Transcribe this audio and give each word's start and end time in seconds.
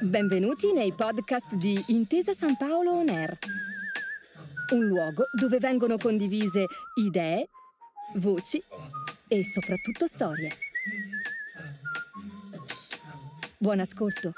Benvenuti 0.00 0.72
nei 0.72 0.92
podcast 0.92 1.54
di 1.54 1.82
Intesa 1.88 2.34
San 2.34 2.56
Paolo 2.56 2.92
On 2.92 3.08
Air, 3.08 3.38
un 4.74 4.86
luogo 4.86 5.24
dove 5.32 5.58
vengono 5.58 5.96
condivise 5.96 6.66
idee, 6.96 7.48
voci 8.16 8.62
e 9.28 9.44
soprattutto 9.44 10.06
storie. 10.06 10.50
Buon 13.56 13.80
ascolto. 13.80 14.32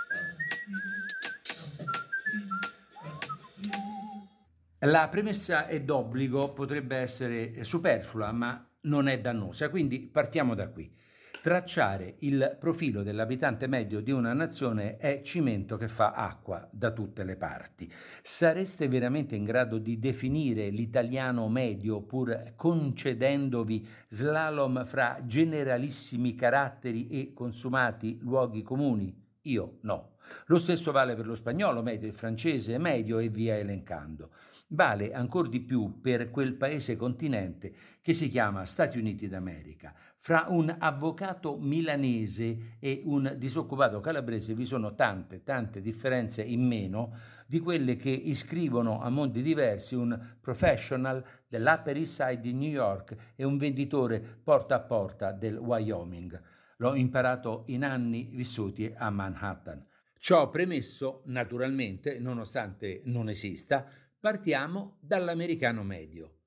La 4.80 5.09
premessa 5.09 5.66
è 5.66 5.80
d'obbligo, 5.80 6.52
potrebbe 6.52 6.98
essere 6.98 7.64
superflua, 7.64 8.30
ma 8.30 8.64
non 8.82 9.09
è 9.09 9.18
dannosa, 9.20 9.68
quindi 9.68 10.00
partiamo 10.00 10.54
da 10.54 10.68
qui. 10.68 11.04
Tracciare 11.47 12.17
il 12.23 12.57
profilo 12.59 13.05
dell'abitante 13.05 13.69
medio 13.69 14.01
di 14.01 14.11
una 14.11 14.33
nazione 14.33 14.97
è 14.97 15.20
cimento 15.23 15.77
che 15.77 15.87
fa 15.87 16.11
acqua 16.11 16.69
da 16.73 16.91
tutte 16.91 17.23
le 17.23 17.37
parti. 17.37 17.89
Sareste 18.20 18.89
veramente 18.89 19.37
in 19.37 19.45
grado 19.45 19.79
di 19.79 20.01
definire 20.01 20.70
l'italiano 20.70 21.48
medio 21.48 22.03
pur 22.03 22.55
concedendovi 22.56 23.87
slalom 24.09 24.84
fra 24.87 25.20
generalissimi 25.25 26.34
caratteri 26.34 27.06
e 27.06 27.33
consumati 27.33 28.19
luoghi 28.23 28.62
comuni? 28.62 29.17
Io 29.42 29.78
no. 29.83 30.17
Lo 30.47 30.59
stesso 30.59 30.91
vale 30.91 31.15
per 31.15 31.27
lo 31.27 31.37
spagnolo 31.37 31.81
medio, 31.81 32.09
il 32.09 32.12
francese 32.12 32.77
medio 32.78 33.20
e 33.20 33.28
via 33.28 33.56
elencando. 33.56 34.33
Vale 34.70 35.12
ancora 35.12 35.48
di 35.48 35.61
più 35.61 36.01
per 36.01 36.28
quel 36.31 36.55
paese 36.55 36.97
continente 36.97 37.73
che 38.03 38.12
si 38.12 38.28
chiama 38.28 38.65
Stati 38.67 38.98
Uniti 38.98 39.28
d'America. 39.28 39.95
Fra 40.27 40.47
un 40.48 40.75
avvocato 40.77 41.57
milanese 41.57 42.79
e 42.80 43.01
un 43.05 43.37
disoccupato 43.39 44.01
calabrese 44.01 44.55
vi 44.55 44.65
sono 44.65 44.97
tante, 44.97 45.45
tante 45.45 45.81
differenze 45.81 46.42
in 46.42 46.67
meno 46.67 47.17
di 47.47 47.61
quelle 47.61 47.95
che 47.95 48.11
iscrivono 48.11 49.00
a 49.00 49.09
mondi 49.09 49.41
diversi 49.41 49.95
un 49.95 50.37
professional 50.41 51.25
dell'Upper 51.47 51.97
East 51.98 52.20
Side 52.20 52.41
di 52.41 52.53
New 52.55 52.69
York 52.69 53.34
e 53.37 53.45
un 53.45 53.56
venditore 53.56 54.19
porta 54.19 54.75
a 54.75 54.81
porta 54.81 55.31
del 55.31 55.59
Wyoming. 55.59 56.43
L'ho 56.78 56.97
imparato 56.97 57.62
in 57.67 57.84
anni 57.84 58.28
vissuti 58.33 58.93
a 58.97 59.09
Manhattan. 59.11 59.87
Ciò 60.19 60.50
premesso, 60.50 61.22
naturalmente, 61.27 62.19
nonostante 62.19 63.00
non 63.05 63.28
esista, 63.28 63.87
partiamo 64.19 64.97
dall'americano 64.98 65.84
medio. 65.84 66.39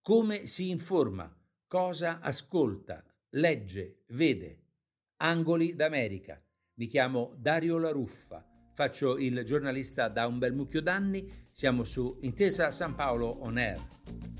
Come 0.00 0.46
si 0.46 0.70
informa? 0.70 1.30
Cosa 1.66 2.20
ascolta? 2.20 3.04
Legge? 3.36 4.04
Vede? 4.08 4.62
Angoli 5.18 5.74
d'America. 5.74 6.42
Mi 6.76 6.86
chiamo 6.86 7.34
Dario 7.36 7.76
La 7.76 7.90
Ruffa, 7.90 8.42
faccio 8.72 9.18
il 9.18 9.42
giornalista 9.44 10.08
da 10.08 10.26
un 10.26 10.38
bel 10.38 10.54
mucchio 10.54 10.80
d'anni, 10.80 11.30
siamo 11.50 11.84
su 11.84 12.16
Intesa 12.22 12.70
San 12.70 12.94
Paolo 12.94 13.26
On 13.42 13.58
Air. 13.58 14.35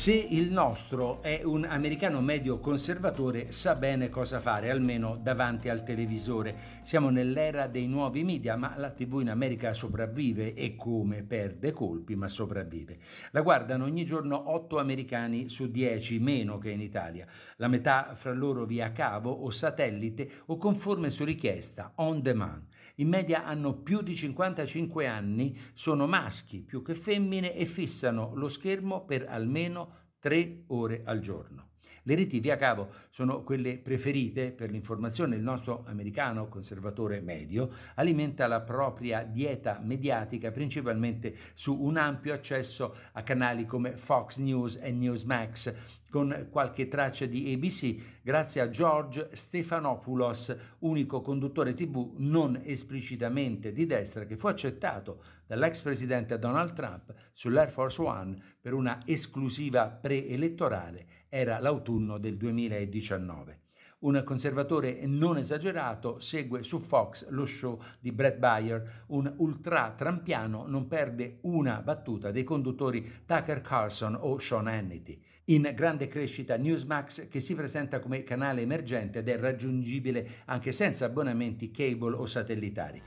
Se 0.00 0.14
il 0.14 0.50
nostro 0.50 1.20
è 1.20 1.42
un 1.44 1.64
americano 1.64 2.22
medio 2.22 2.58
conservatore, 2.58 3.52
sa 3.52 3.74
bene 3.74 4.08
cosa 4.08 4.40
fare, 4.40 4.70
almeno 4.70 5.18
davanti 5.20 5.68
al 5.68 5.82
televisore. 5.82 6.56
Siamo 6.84 7.10
nell'era 7.10 7.66
dei 7.66 7.86
nuovi 7.86 8.24
media, 8.24 8.56
ma 8.56 8.72
la 8.78 8.92
TV 8.92 9.20
in 9.20 9.28
America 9.28 9.74
sopravvive 9.74 10.54
e 10.54 10.74
come 10.74 11.22
perde 11.22 11.72
colpi, 11.72 12.16
ma 12.16 12.28
sopravvive. 12.28 12.96
La 13.32 13.42
guardano 13.42 13.84
ogni 13.84 14.06
giorno 14.06 14.54
8 14.54 14.78
americani 14.78 15.50
su 15.50 15.70
10, 15.70 16.18
meno 16.18 16.56
che 16.56 16.70
in 16.70 16.80
Italia. 16.80 17.26
La 17.56 17.68
metà 17.68 18.14
fra 18.14 18.32
loro 18.32 18.64
via 18.64 18.92
cavo 18.92 19.30
o 19.30 19.50
satellite 19.50 20.30
o 20.46 20.56
conforme 20.56 21.10
su 21.10 21.24
richiesta, 21.24 21.92
on 21.96 22.22
demand. 22.22 22.68
In 22.96 23.08
media 23.08 23.44
hanno 23.44 23.74
più 23.74 24.00
di 24.00 24.14
55 24.14 25.06
anni, 25.06 25.54
sono 25.74 26.06
maschi 26.06 26.62
più 26.62 26.82
che 26.82 26.94
femmine 26.94 27.54
e 27.54 27.66
fissano 27.66 28.32
lo 28.34 28.48
schermo 28.48 29.04
per 29.04 29.26
almeno 29.28 29.89
tre 30.20 30.64
ore 30.68 31.02
al 31.04 31.18
giorno. 31.18 31.70
Le 32.04 32.14
reti 32.14 32.40
via 32.40 32.56
cavo 32.56 32.90
sono 33.10 33.42
quelle 33.42 33.78
preferite 33.78 34.52
per 34.52 34.70
l'informazione. 34.70 35.36
Il 35.36 35.42
nostro 35.42 35.84
americano 35.86 36.48
conservatore 36.48 37.20
medio 37.20 37.70
alimenta 37.96 38.46
la 38.46 38.62
propria 38.62 39.22
dieta 39.22 39.78
mediatica 39.82 40.50
principalmente 40.50 41.36
su 41.54 41.76
un 41.78 41.98
ampio 41.98 42.32
accesso 42.32 42.94
a 43.12 43.22
canali 43.22 43.66
come 43.66 43.96
Fox 43.96 44.38
News 44.38 44.78
e 44.80 44.90
Newsmax, 44.92 45.74
con 46.10 46.48
qualche 46.50 46.88
traccia 46.88 47.24
di 47.24 47.52
ABC, 47.54 48.20
grazie 48.20 48.60
a 48.60 48.68
George 48.68 49.30
Stephanopoulos, 49.32 50.56
unico 50.80 51.20
conduttore 51.22 51.72
TV 51.72 52.14
non 52.16 52.60
esplicitamente 52.64 53.72
di 53.72 53.86
destra 53.86 54.26
che 54.26 54.36
fu 54.36 54.48
accettato 54.48 55.22
dall'ex 55.46 55.80
presidente 55.82 56.38
Donald 56.38 56.72
Trump 56.74 57.14
sull'Air 57.32 57.70
Force 57.70 58.02
One 58.02 58.36
per 58.60 58.74
una 58.74 59.00
esclusiva 59.06 59.86
preelettorale. 59.86 61.06
Era 61.28 61.58
l'autunno 61.60 62.18
del 62.18 62.36
2019. 62.36 63.69
Un 64.00 64.22
conservatore 64.24 65.00
non 65.04 65.36
esagerato 65.36 66.20
segue 66.20 66.62
su 66.62 66.78
Fox 66.78 67.28
lo 67.28 67.44
show 67.44 67.78
di 67.98 68.12
Brett 68.12 68.38
Bayer, 68.38 69.04
un 69.08 69.30
ultra 69.36 69.92
trampiano 69.94 70.64
non 70.66 70.86
perde 70.86 71.40
una 71.42 71.82
battuta 71.82 72.30
dei 72.30 72.42
conduttori 72.42 73.24
Tucker 73.26 73.60
Carlson 73.60 74.16
o 74.18 74.38
Sean 74.38 74.68
Hannity. 74.68 75.20
In 75.50 75.70
grande 75.74 76.06
crescita 76.06 76.56
Newsmax 76.56 77.28
che 77.28 77.40
si 77.40 77.54
presenta 77.54 78.00
come 78.00 78.22
canale 78.22 78.62
emergente 78.62 79.18
ed 79.18 79.28
è 79.28 79.36
raggiungibile 79.36 80.28
anche 80.46 80.72
senza 80.72 81.04
abbonamenti 81.04 81.70
cable 81.70 82.16
o 82.16 82.24
satellitari. 82.24 83.02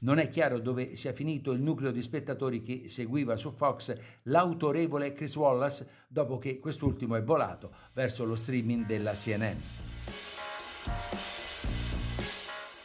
Non 0.00 0.18
è 0.18 0.28
chiaro 0.28 0.60
dove 0.60 0.94
sia 0.94 1.12
finito 1.12 1.50
il 1.50 1.60
nucleo 1.60 1.90
di 1.90 2.00
spettatori 2.00 2.62
che 2.62 2.84
seguiva 2.86 3.36
su 3.36 3.50
Fox 3.50 3.96
l'autorevole 4.24 5.12
Chris 5.12 5.34
Wallace 5.34 5.88
dopo 6.06 6.38
che 6.38 6.60
quest'ultimo 6.60 7.16
è 7.16 7.22
volato 7.22 7.72
verso 7.94 8.24
lo 8.24 8.36
streaming 8.36 8.86
della 8.86 9.12
CNN. 9.12 9.56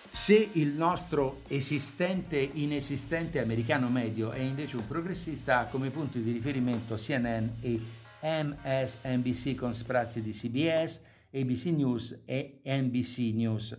Se 0.09 0.49
il 0.53 0.69
nostro 0.69 1.41
esistente 1.49 2.37
inesistente 2.37 3.39
americano 3.39 3.89
medio 3.89 4.31
è 4.31 4.39
invece 4.39 4.77
un 4.77 4.87
progressista, 4.87 5.59
ha 5.59 5.67
come 5.67 5.91
punti 5.91 6.23
di 6.23 6.31
riferimento 6.31 6.95
CNN 6.95 7.47
e 7.59 7.79
MSNBC 8.21 9.53
con 9.55 9.75
sprazzi 9.75 10.21
di 10.21 10.31
CBS, 10.31 11.01
ABC 11.31 11.65
News 11.65 12.21
e 12.25 12.61
NBC 12.63 13.33
News 13.33 13.77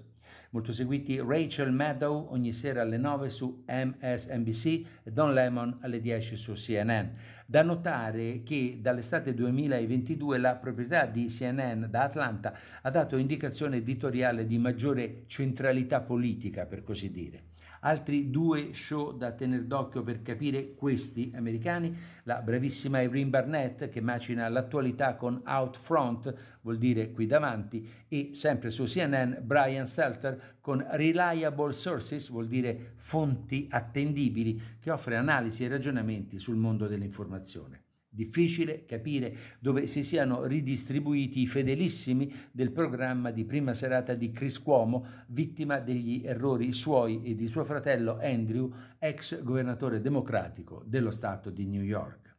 molto 0.50 0.72
seguiti 0.72 1.19
Rachel 1.19 1.72
Maddow 1.72 2.28
ogni 2.31 2.53
sera 2.53 2.83
alle 2.83 2.97
9 2.97 3.28
su 3.28 3.65
MSNBC 3.67 4.67
e 5.03 5.11
Don 5.11 5.33
Lemon 5.33 5.78
alle 5.81 6.00
10 6.00 6.37
su 6.37 6.53
CNN. 6.53 7.09
Da 7.47 7.62
notare 7.62 8.43
che 8.43 8.78
dall'estate 8.81 9.34
2022 9.34 10.39
la 10.39 10.56
proprietà 10.56 11.06
di 11.06 11.27
CNN 11.27 11.84
da 11.89 12.03
Atlanta 12.03 12.56
ha 12.83 12.91
dato 12.91 13.17
indicazione 13.17 13.77
editoriale 13.77 14.47
di 14.47 14.59
maggiore 14.59 15.25
centralità 15.27 16.00
politica, 16.00 16.66
per 16.66 16.83
così 16.83 17.11
dire. 17.11 17.53
Altri 17.87 18.31
due 18.31 18.72
show 18.72 19.15
da 19.15 19.33
tenere 19.33 19.67
d'occhio 19.67 20.03
per 20.03 20.22
capire 20.22 20.75
questi 20.75 21.31
americani, 21.34 21.95
la 22.22 22.41
bravissima 22.41 23.03
Irene 23.03 23.28
Barnett 23.28 23.91
che 23.91 24.00
macina 24.00 24.49
l'attualità 24.49 25.17
con 25.17 25.43
Out 25.45 25.77
Front, 25.77 26.34
vuol 26.62 26.78
dire 26.78 27.11
qui 27.11 27.27
davanti, 27.27 27.87
e 28.09 28.31
sempre 28.33 28.71
su 28.71 28.84
CNN 28.84 29.34
Brian 29.43 29.84
Stelter 29.84 30.56
con 30.61 30.83
Reliable 30.93 31.75
Sources, 31.75 32.31
vuol 32.31 32.49
dire 32.49 32.95
fonti 32.97 33.67
attendibili, 33.69 34.61
che 34.81 34.91
offre 34.91 35.16
analisi 35.16 35.65
e 35.65 35.69
ragionamenti 35.69 36.39
sul 36.39 36.56
mondo 36.56 36.87
dell'informazione. 36.87 37.83
Difficile 38.14 38.84
capire 38.84 39.36
dove 39.58 39.88
si 39.88 40.04
siano 40.04 40.44
ridistribuiti 40.47 41.41
i 41.41 41.48
fedelissimi 41.48 42.33
del 42.53 42.71
programma 42.71 43.33
di 43.33 43.44
prima 43.44 43.74
serata 43.74 44.15
di 44.15 44.30
Chris 44.30 44.62
Cuomo, 44.62 45.24
vittima 45.27 45.80
degli 45.80 46.22
errori 46.24 46.71
suoi 46.71 47.22
e 47.24 47.34
di 47.34 47.48
suo 47.48 47.65
fratello 47.65 48.18
Andrew, 48.21 48.72
ex 49.00 49.42
governatore 49.42 50.00
democratico 50.00 50.84
dello 50.86 51.10
Stato 51.10 51.50
di 51.50 51.66
New 51.66 51.83
York. 51.83 52.36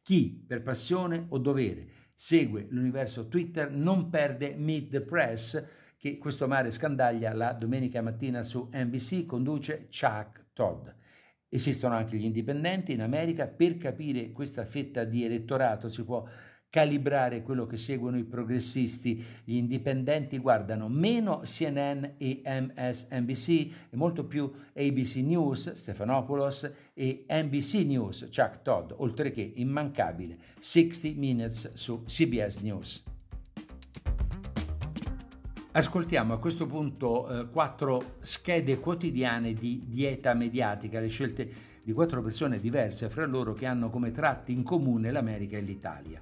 Chi, 0.00 0.44
per 0.46 0.62
passione 0.62 1.26
o 1.30 1.38
dovere, 1.38 1.88
segue 2.14 2.68
l'universo 2.70 3.26
Twitter 3.26 3.68
non 3.68 4.08
perde 4.08 4.54
Meet 4.54 4.90
the 4.90 5.00
Press, 5.00 5.64
che 5.96 6.18
questo 6.18 6.46
mare 6.46 6.70
scandaglia 6.70 7.34
la 7.34 7.52
domenica 7.52 8.00
mattina 8.00 8.44
su 8.44 8.68
NBC, 8.72 9.26
conduce 9.26 9.88
Chuck 9.90 10.44
Todd. 10.52 10.86
Esistono 11.56 11.94
anche 11.94 12.18
gli 12.18 12.24
indipendenti 12.26 12.92
in 12.92 13.00
America, 13.00 13.46
per 13.46 13.78
capire 13.78 14.30
questa 14.30 14.66
fetta 14.66 15.04
di 15.04 15.24
elettorato 15.24 15.88
si 15.88 16.04
può 16.04 16.22
calibrare 16.68 17.42
quello 17.42 17.64
che 17.64 17.78
seguono 17.78 18.18
i 18.18 18.24
progressisti. 18.24 19.24
Gli 19.42 19.54
indipendenti 19.54 20.36
guardano 20.36 20.90
meno 20.90 21.40
CNN 21.44 22.04
e 22.18 22.42
MSNBC 22.44 23.48
e 23.88 23.96
molto 23.96 24.26
più 24.26 24.52
ABC 24.74 25.16
News, 25.24 25.72
Stephanopoulos, 25.72 26.70
e 26.92 27.24
NBC 27.26 27.86
News, 27.86 28.24
Chuck 28.24 28.60
Todd, 28.60 28.92
oltre 28.96 29.30
che 29.30 29.52
immancabile 29.54 30.36
60 30.58 31.18
Minutes 31.18 31.72
su 31.72 32.02
CBS 32.04 32.60
News. 32.60 33.15
Ascoltiamo 35.76 36.32
a 36.32 36.38
questo 36.38 36.64
punto 36.64 37.28
eh, 37.28 37.50
quattro 37.50 38.14
schede 38.20 38.80
quotidiane 38.80 39.52
di 39.52 39.82
dieta 39.86 40.32
mediatica, 40.32 41.00
le 41.00 41.08
scelte 41.08 41.50
di 41.82 41.92
quattro 41.92 42.22
persone 42.22 42.58
diverse 42.58 43.10
fra 43.10 43.26
loro 43.26 43.52
che 43.52 43.66
hanno 43.66 43.90
come 43.90 44.10
tratti 44.10 44.52
in 44.52 44.62
comune 44.62 45.10
l'America 45.10 45.58
e 45.58 45.60
l'Italia. 45.60 46.18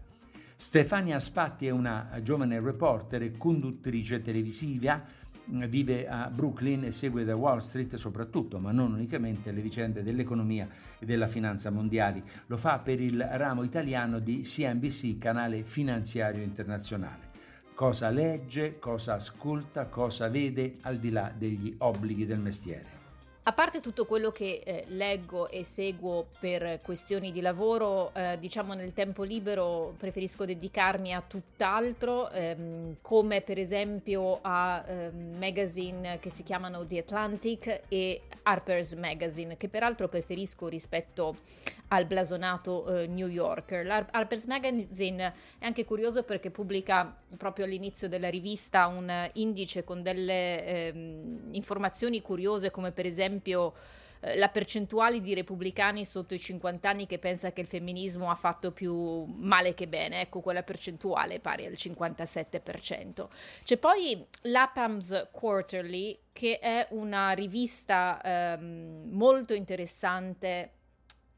Stefania 0.57 1.21
Spatti 1.21 1.69
è 1.69 1.71
una 1.71 2.19
giovane 2.21 2.59
reporter 2.59 3.23
e 3.23 3.31
conduttrice 3.39 4.23
televisiva, 4.23 5.01
vive 5.45 6.09
a 6.09 6.29
Brooklyn 6.35 6.87
e 6.87 6.91
segue 6.91 7.23
da 7.23 7.37
Wall 7.37 7.59
Street 7.59 7.95
soprattutto, 7.95 8.59
ma 8.59 8.73
non 8.73 8.93
unicamente, 8.93 9.53
le 9.53 9.61
vicende 9.61 10.03
dell'economia 10.03 10.67
e 10.99 11.07
della 11.07 11.29
finanza 11.29 11.71
mondiali. 11.71 12.21
Lo 12.47 12.57
fa 12.57 12.81
per 12.81 13.01
il 13.01 13.23
ramo 13.23 13.63
italiano 13.63 14.19
di 14.19 14.41
CNBC, 14.41 15.17
canale 15.19 15.63
finanziario 15.63 16.43
internazionale. 16.43 17.34
Cosa 17.75 18.09
legge, 18.09 18.79
cosa 18.79 19.15
ascolta, 19.15 19.87
cosa 19.87 20.29
vede 20.29 20.77
al 20.83 20.99
di 20.99 21.11
là 21.11 21.33
degli 21.37 21.75
obblighi 21.79 22.25
del 22.25 22.39
mestiere. 22.39 22.95
A 23.47 23.53
parte 23.53 23.81
tutto 23.81 24.07
quello 24.07 24.31
che 24.31 24.63
eh, 24.65 24.85
leggo 24.87 25.51
e 25.51 25.65
seguo 25.65 26.29
per 26.39 26.81
questioni 26.83 27.33
di 27.33 27.41
lavoro, 27.41 28.15
eh, 28.15 28.39
diciamo 28.39 28.75
nel 28.75 28.95
tempo 28.95 29.23
libero 29.23 29.93
preferisco 29.99 30.45
dedicarmi 30.47 31.13
a 31.13 31.23
tutt'altro, 31.27 32.31
ehm, 32.31 32.97
come 33.03 33.43
per 33.43 33.59
esempio 33.59 34.39
a 34.41 34.83
ehm, 34.87 35.37
magazine 35.37 36.19
che 36.21 36.31
si 36.31 36.43
chiamano 36.43 36.87
The 36.87 37.01
Atlantic 37.01 37.83
e 37.89 38.23
Harper's 38.45 38.95
Magazine, 38.95 39.57
che 39.59 39.69
peraltro 39.69 40.09
preferisco 40.09 40.69
rispetto 40.69 41.37
al 41.89 42.07
blasonato 42.07 42.87
eh, 42.87 43.07
New 43.07 43.29
Yorker. 43.29 44.07
Harper's 44.11 44.47
Magazine 44.47 45.35
è 45.59 45.67
anche 45.67 45.85
curioso 45.85 46.23
perché 46.23 46.51
pubblica 46.51 47.15
proprio 47.37 47.65
all'inizio 47.65 48.09
della 48.09 48.29
rivista 48.29 48.87
un 48.87 49.31
indice 49.35 49.85
con 49.85 50.03
delle 50.03 50.65
ehm, 50.65 51.49
informazioni 51.53 52.21
curiose 52.23 52.71
come 52.71 52.93
per 52.93 53.07
esempio 53.07 53.75
eh, 54.25 54.37
la 54.37 54.49
percentuale 54.49 55.21
di 55.21 55.35
repubblicani 55.35 56.05
sotto 56.05 56.35
i 56.35 56.39
50 56.39 56.89
anni 56.89 57.07
che 57.07 57.19
pensa 57.19 57.53
che 57.53 57.61
il 57.61 57.67
femminismo 57.67 58.31
ha 58.31 58.35
fatto 58.35 58.73
più 58.73 59.25
male 59.25 59.75
che 59.75 59.87
bene, 59.87 60.23
ecco 60.23 60.41
quella 60.41 60.63
percentuale 60.63 61.41
pari 61.41 61.67
al 61.67 61.73
57%. 61.73 63.29
C'è 63.63 63.77
poi 63.77 64.25
l'APAMS 64.43 65.29
Quarterly 65.31 66.19
che 66.33 66.59
è 66.59 66.87
una 66.91 67.33
rivista 67.33 68.21
ehm, 68.23 69.09
molto 69.11 69.53
interessante 69.55 70.71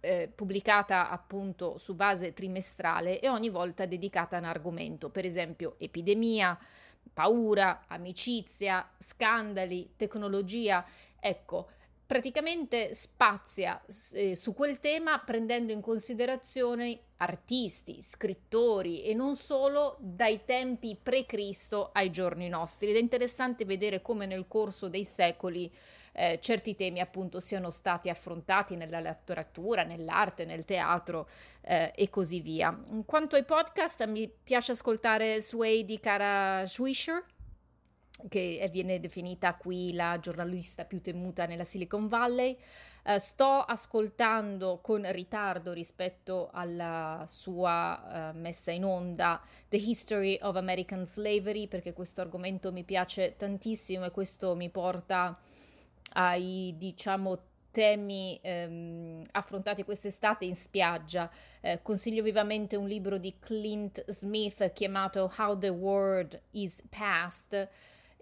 eh, 0.06 0.31
pubblicata 0.32 1.11
appunto 1.11 1.79
su 1.79 1.94
base 1.94 2.32
trimestrale 2.32 3.19
e 3.19 3.29
ogni 3.29 3.49
volta 3.49 3.87
dedicata 3.87 4.37
a 4.37 4.38
un 4.38 4.44
argomento, 4.44 5.11
per 5.11 5.25
esempio 5.25 5.75
epidemia, 5.79 6.56
paura, 7.12 7.85
amicizia, 7.88 8.88
scandali, 8.99 9.94
tecnologia. 9.97 10.85
Ecco, 11.19 11.70
praticamente 12.06 12.94
spazia 12.94 13.82
eh, 14.12 14.37
su 14.37 14.55
quel 14.55 14.79
tema 14.79 15.19
prendendo 15.19 15.73
in 15.73 15.81
considerazione 15.81 17.00
artisti, 17.17 18.00
scrittori 18.00 19.03
e 19.03 19.14
non 19.14 19.35
solo 19.37 19.97
dai 19.99 20.44
tempi 20.44 20.99
pre-Cristo 21.03 21.91
ai 21.93 22.11
giorni 22.11 22.49
nostri. 22.49 22.91
Ed 22.91 22.97
è 22.97 23.00
interessante 23.00 23.64
vedere 23.64 24.03
come 24.03 24.26
nel 24.26 24.47
corso 24.47 24.88
dei 24.88 25.05
secoli 25.05 25.73
eh, 26.12 26.38
certi 26.41 26.75
temi 26.75 27.00
appunto 27.00 27.41
siano 27.41 27.70
stati 27.70 28.08
affrontati 28.08 28.76
nella 28.76 29.00
letteratura, 29.00 29.82
nell'arte, 29.82 30.44
nel 30.44 30.64
teatro 30.64 31.29
eh, 31.61 31.93
e 31.94 32.08
così 32.08 32.41
via. 32.41 32.79
Quanto 33.05 33.37
ai 33.37 33.44
podcast, 33.44 34.06
mi 34.06 34.31
piace 34.43 34.73
ascoltare 34.73 35.41
Sway 35.41 35.85
di 35.85 35.99
Cara 35.99 36.64
Swisher 36.67 37.23
che 38.29 38.69
viene 38.73 39.01
definita 39.01 39.55
qui 39.55 39.93
la 39.93 40.19
giornalista 40.21 40.85
più 40.85 41.01
temuta 41.01 41.47
nella 41.47 41.65
Silicon 41.65 42.09
Valley. 42.09 42.57
Uh, 43.05 43.19
sto 43.19 43.61
ascoltando 43.61 44.81
con 44.83 45.11
ritardo 45.13 45.73
rispetto 45.73 46.51
alla 46.53 47.25
sua 47.29 48.33
uh, 48.35 48.37
messa 48.37 48.73
in 48.73 48.85
onda 48.85 49.41
The 49.69 49.77
History 49.77 50.39
of 50.43 50.57
American 50.57 51.07
Slavery 51.07 51.69
perché 51.69 51.93
questo 51.93 52.21
argomento 52.21 52.73
mi 52.73 52.83
piace 52.83 53.37
tantissimo 53.37 54.07
e 54.07 54.11
questo 54.11 54.57
mi 54.57 54.71
porta 54.71 55.39
ai 56.15 56.75
diciamo 56.77 57.39
temi 57.71 58.41
ehm, 58.41 59.23
affrontati 59.33 59.85
quest'estate 59.85 60.47
in 60.47 60.57
spiaggia. 60.57 61.31
Eh, 61.61 61.83
consiglio 61.83 62.23
vivamente 62.23 62.75
un 62.75 62.87
libro 62.87 63.19
di 63.19 63.35
Clint 63.39 64.03
Smith 64.09 64.73
chiamato 64.73 65.31
How 65.37 65.59
the 65.59 65.69
World 65.69 66.41
is 66.53 66.83
Past 66.89 67.69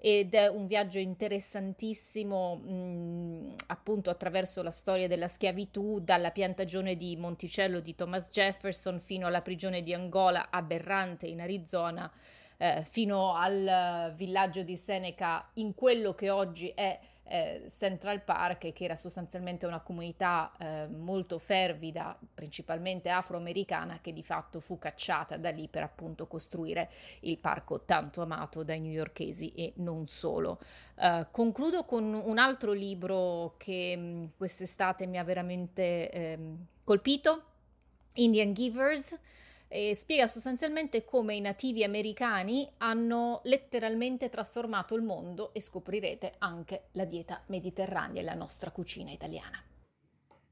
ed 0.06 0.34
è 0.34 0.48
un 0.48 0.66
viaggio 0.66 0.98
interessantissimo 0.98 2.56
mh, 2.56 3.54
appunto 3.68 4.10
attraverso 4.10 4.62
la 4.62 4.70
storia 4.70 5.08
della 5.08 5.28
schiavitù 5.28 5.98
dalla 5.98 6.30
piantagione 6.30 6.94
di 6.94 7.16
Monticello 7.16 7.80
di 7.80 7.94
Thomas 7.94 8.28
Jefferson 8.28 9.00
fino 9.00 9.26
alla 9.26 9.40
prigione 9.40 9.82
di 9.82 9.94
Angola 9.94 10.50
aberrante 10.50 11.26
in 11.26 11.40
Arizona 11.40 12.12
eh, 12.58 12.84
fino 12.86 13.34
al 13.34 14.12
villaggio 14.14 14.62
di 14.62 14.76
Seneca 14.76 15.48
in 15.54 15.74
quello 15.74 16.14
che 16.14 16.28
oggi 16.28 16.68
è 16.74 17.00
eh, 17.26 17.64
Central 17.68 18.22
Park, 18.22 18.72
che 18.72 18.84
era 18.84 18.96
sostanzialmente 18.96 19.66
una 19.66 19.80
comunità 19.80 20.52
eh, 20.58 20.86
molto 20.86 21.38
fervida, 21.38 22.18
principalmente 22.34 23.08
afroamericana, 23.08 24.00
che 24.00 24.12
di 24.12 24.22
fatto 24.22 24.60
fu 24.60 24.78
cacciata 24.78 25.36
da 25.36 25.50
lì 25.50 25.68
per 25.68 25.82
appunto 25.82 26.26
costruire 26.26 26.90
il 27.20 27.38
parco 27.38 27.80
tanto 27.84 28.22
amato 28.22 28.62
dai 28.62 28.80
newyorkesi 28.80 29.52
e 29.54 29.72
non 29.76 30.06
solo. 30.06 30.60
Uh, 30.96 31.26
concludo 31.30 31.84
con 31.84 32.04
un 32.14 32.38
altro 32.38 32.72
libro 32.72 33.54
che 33.56 33.96
mh, 33.96 34.32
quest'estate 34.36 35.06
mi 35.06 35.18
ha 35.18 35.24
veramente 35.24 36.10
eh, 36.10 36.38
colpito, 36.84 37.42
Indian 38.14 38.52
Givers 38.52 39.18
e 39.74 39.92
spiega 39.96 40.28
sostanzialmente 40.28 41.04
come 41.04 41.34
i 41.34 41.40
nativi 41.40 41.82
americani 41.82 42.70
hanno 42.78 43.40
letteralmente 43.42 44.28
trasformato 44.28 44.94
il 44.94 45.02
mondo 45.02 45.52
e 45.52 45.60
scoprirete 45.60 46.34
anche 46.38 46.84
la 46.92 47.04
dieta 47.04 47.42
mediterranea 47.48 48.22
e 48.22 48.24
la 48.24 48.34
nostra 48.34 48.70
cucina 48.70 49.10
italiana. 49.10 49.60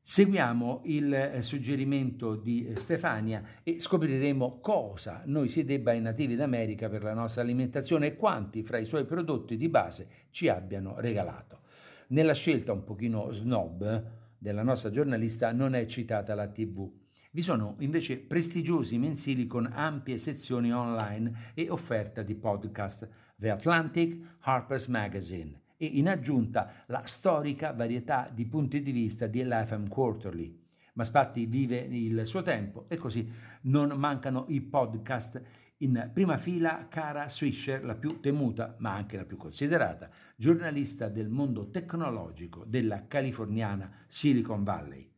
Seguiamo 0.00 0.80
il 0.86 1.14
eh, 1.14 1.40
suggerimento 1.40 2.34
di 2.34 2.66
eh, 2.66 2.76
Stefania 2.76 3.44
e 3.62 3.78
scopriremo 3.78 4.58
cosa 4.58 5.22
noi 5.26 5.46
si 5.46 5.64
debba 5.64 5.92
ai 5.92 6.00
nativi 6.00 6.34
d'America 6.34 6.88
per 6.88 7.04
la 7.04 7.14
nostra 7.14 7.42
alimentazione 7.42 8.08
e 8.08 8.16
quanti 8.16 8.64
fra 8.64 8.78
i 8.78 8.86
suoi 8.86 9.04
prodotti 9.04 9.56
di 9.56 9.68
base 9.68 10.08
ci 10.30 10.48
abbiano 10.48 10.98
regalato. 10.98 11.60
Nella 12.08 12.34
scelta 12.34 12.72
un 12.72 12.82
pochino 12.82 13.30
snob 13.30 14.04
della 14.36 14.64
nostra 14.64 14.90
giornalista 14.90 15.52
non 15.52 15.76
è 15.76 15.86
citata 15.86 16.34
la 16.34 16.48
TV. 16.48 17.01
Vi 17.34 17.40
sono 17.40 17.76
invece 17.78 18.18
prestigiosi 18.18 18.98
mensili 18.98 19.46
con 19.46 19.66
ampie 19.72 20.18
sezioni 20.18 20.70
online 20.70 21.52
e 21.54 21.70
offerta 21.70 22.20
di 22.22 22.34
podcast, 22.34 23.08
The 23.36 23.48
Atlantic, 23.48 24.36
Harper's 24.40 24.88
Magazine 24.88 25.62
e 25.78 25.86
in 25.86 26.10
aggiunta 26.10 26.84
la 26.88 27.00
storica 27.06 27.72
varietà 27.72 28.30
di 28.30 28.44
punti 28.44 28.82
di 28.82 28.92
vista 28.92 29.26
di 29.26 29.42
LFM 29.42 29.88
Quarterly. 29.88 30.60
Ma 30.92 31.04
Spatti 31.04 31.46
vive 31.46 31.78
il 31.78 32.26
suo 32.26 32.42
tempo 32.42 32.84
e 32.88 32.98
così 32.98 33.26
non 33.62 33.94
mancano 33.96 34.44
i 34.48 34.60
podcast. 34.60 35.42
In 35.78 36.10
prima 36.12 36.36
fila 36.36 36.86
Cara 36.90 37.30
Swisher, 37.30 37.82
la 37.82 37.94
più 37.94 38.20
temuta 38.20 38.76
ma 38.80 38.92
anche 38.92 39.16
la 39.16 39.24
più 39.24 39.38
considerata, 39.38 40.10
giornalista 40.36 41.08
del 41.08 41.30
mondo 41.30 41.70
tecnologico 41.70 42.66
della 42.66 43.06
californiana 43.06 43.90
Silicon 44.06 44.64
Valley. 44.64 45.11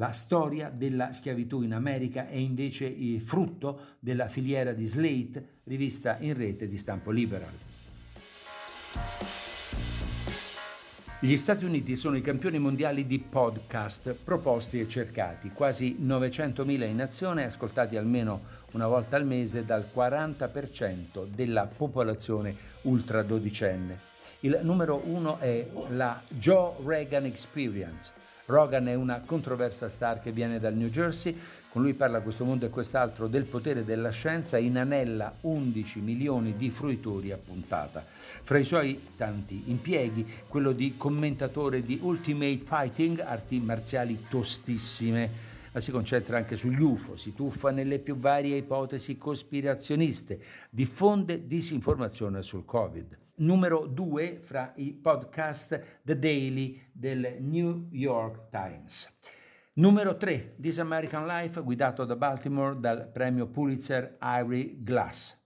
La 0.00 0.12
storia 0.12 0.72
della 0.74 1.12
schiavitù 1.12 1.60
in 1.60 1.74
America 1.74 2.26
è 2.26 2.36
invece 2.36 2.86
il 2.86 3.20
frutto 3.20 3.96
della 3.98 4.28
filiera 4.28 4.72
di 4.72 4.86
Slate, 4.86 5.58
rivista 5.64 6.16
in 6.20 6.32
rete 6.32 6.66
di 6.68 6.78
stampo 6.78 7.10
liberal. 7.10 7.52
Gli 11.20 11.36
Stati 11.36 11.66
Uniti 11.66 11.96
sono 11.96 12.16
i 12.16 12.22
campioni 12.22 12.58
mondiali 12.58 13.04
di 13.04 13.18
podcast 13.18 14.14
proposti 14.14 14.80
e 14.80 14.88
cercati, 14.88 15.50
quasi 15.50 15.98
900.000 16.00 16.88
in 16.88 17.02
azione, 17.02 17.44
ascoltati 17.44 17.98
almeno 17.98 18.40
una 18.72 18.86
volta 18.86 19.16
al 19.16 19.26
mese 19.26 19.66
dal 19.66 19.84
40% 19.94 21.26
della 21.26 21.66
popolazione 21.66 22.56
ultra 22.84 23.22
dodicenne. 23.22 24.00
Il 24.40 24.60
numero 24.62 25.02
uno 25.04 25.36
è 25.36 25.70
la 25.90 26.18
Joe 26.26 26.76
Reagan 26.82 27.26
Experience, 27.26 28.12
Rogan 28.50 28.88
è 28.88 28.94
una 28.94 29.22
controversa 29.24 29.88
star 29.88 30.20
che 30.20 30.32
viene 30.32 30.58
dal 30.58 30.74
New 30.74 30.88
Jersey, 30.88 31.38
con 31.70 31.82
lui 31.82 31.94
parla 31.94 32.20
questo 32.20 32.44
mondo 32.44 32.66
e 32.66 32.68
quest'altro 32.68 33.28
del 33.28 33.46
potere 33.46 33.84
della 33.84 34.10
scienza, 34.10 34.58
inanella 34.58 35.36
11 35.42 36.00
milioni 36.00 36.56
di 36.56 36.68
fruitori 36.70 37.30
a 37.30 37.38
puntata. 37.38 38.04
Fra 38.04 38.58
i 38.58 38.64
suoi 38.64 39.00
tanti 39.16 39.70
impieghi, 39.70 40.28
quello 40.48 40.72
di 40.72 40.96
commentatore 40.96 41.82
di 41.82 42.00
Ultimate 42.02 42.62
Fighting, 42.64 43.20
arti 43.20 43.60
marziali 43.60 44.26
tostissime 44.28 45.48
ma 45.72 45.78
si 45.78 45.92
concentra 45.92 46.36
anche 46.36 46.56
sugli 46.56 46.80
UFO, 46.80 47.16
si 47.16 47.32
tuffa 47.32 47.70
nelle 47.70 48.00
più 48.00 48.16
varie 48.16 48.56
ipotesi 48.56 49.16
cospirazioniste, 49.16 50.40
diffonde 50.68 51.46
disinformazione 51.46 52.42
sul 52.42 52.64
Covid. 52.64 53.16
Numero 53.40 53.86
due 53.86 54.38
fra 54.42 54.74
i 54.76 54.92
podcast 54.92 56.00
The 56.02 56.18
Daily 56.18 56.78
del 56.92 57.36
New 57.40 57.86
York 57.90 58.50
Times. 58.50 59.10
Numero 59.74 60.18
3, 60.18 60.56
This 60.60 60.78
American 60.78 61.26
Life, 61.26 61.62
guidato 61.62 62.04
da 62.04 62.16
Baltimore 62.16 62.78
dal 62.78 63.08
premio 63.10 63.46
Pulitzer 63.46 64.18
Ivory 64.20 64.82
Glass. 64.82 65.38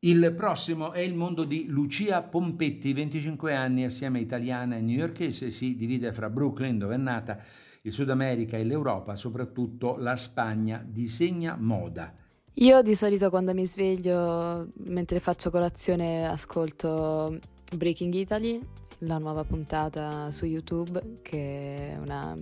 Il 0.00 0.34
prossimo 0.36 0.90
è 0.90 0.98
il 0.98 1.14
mondo 1.14 1.44
di 1.44 1.66
Lucia 1.68 2.20
Pompetti, 2.22 2.92
25 2.92 3.54
anni, 3.54 3.84
assieme 3.84 4.18
italiana 4.18 4.76
e 4.76 4.80
newyorkese, 4.80 5.52
si 5.52 5.76
divide 5.76 6.12
fra 6.12 6.28
Brooklyn, 6.28 6.78
dove 6.78 6.94
è 6.94 6.98
nata, 6.98 7.44
il 7.82 7.92
Sud 7.92 8.10
America 8.10 8.56
e 8.56 8.64
l'Europa, 8.64 9.14
soprattutto 9.14 9.96
la 9.98 10.16
Spagna, 10.16 10.84
disegna 10.84 11.54
moda. 11.56 12.12
Io 12.60 12.80
di 12.80 12.94
solito 12.94 13.28
quando 13.28 13.52
mi 13.52 13.66
sveglio, 13.66 14.68
mentre 14.84 15.20
faccio 15.20 15.50
colazione, 15.50 16.26
ascolto 16.26 17.38
Breaking 17.74 18.14
Italy, 18.14 18.58
la 19.00 19.18
nuova 19.18 19.44
puntata 19.44 20.30
su 20.30 20.46
YouTube, 20.46 21.18
che 21.20 21.92
è 21.92 21.98
una, 21.98 22.34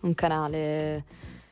un 0.00 0.12
canale 0.12 1.04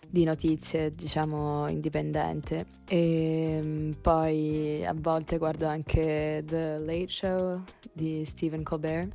di 0.07 0.25
notizie, 0.25 0.95
diciamo, 0.95 1.66
indipendente. 1.69 2.66
E 2.87 3.61
mm, 3.64 3.90
poi 4.02 4.85
a 4.85 4.92
volte 4.95 5.38
guardo 5.38 5.66
anche 5.66 6.45
The 6.47 6.81
Late 6.81 7.09
Show 7.09 7.62
di 7.95 8.26
Stephen 8.26 8.62
Colbert, 8.62 9.11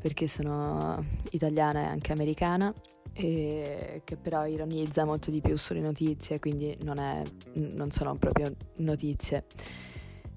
perché 0.00 0.26
sono 0.28 1.04
italiana 1.30 1.82
e 1.82 1.84
anche 1.84 2.12
americana, 2.12 2.72
e 3.12 4.02
che 4.04 4.16
però 4.16 4.46
ironizza 4.46 5.04
molto 5.04 5.30
di 5.30 5.40
più 5.40 5.56
sulle 5.56 5.80
notizie, 5.80 6.38
quindi 6.38 6.76
non, 6.82 6.98
è, 6.98 7.22
non 7.54 7.90
sono 7.90 8.16
proprio 8.16 8.54
notizie. 8.76 9.44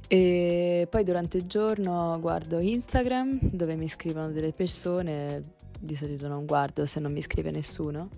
E 0.08 0.88
poi 0.90 1.04
durante 1.04 1.38
il 1.38 1.46
giorno 1.46 2.18
guardo 2.20 2.60
Instagram 2.60 3.40
dove 3.42 3.76
mi 3.76 3.88
scrivono 3.88 4.32
delle 4.32 4.52
persone, 4.52 5.56
di 5.80 5.96
solito 5.96 6.28
non 6.28 6.46
guardo 6.46 6.86
se 6.86 7.00
non 7.00 7.12
mi 7.12 7.22
scrive 7.22 7.52
nessuno, 7.52 8.10